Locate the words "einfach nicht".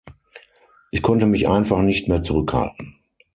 1.47-2.07